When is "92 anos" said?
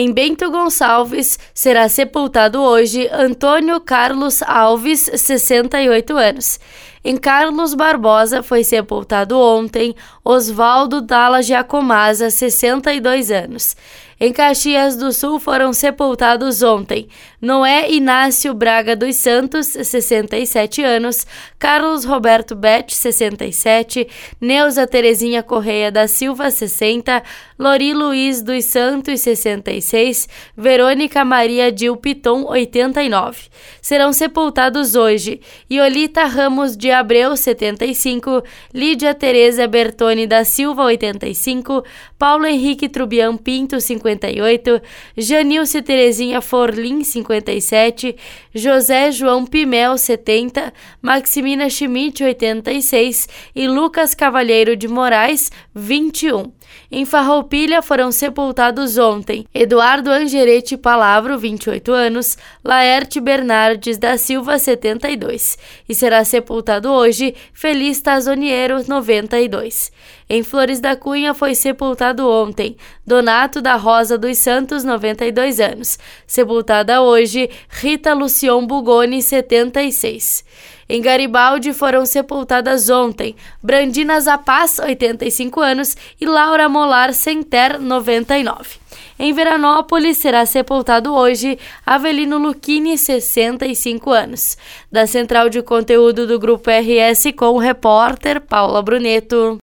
74.84-75.98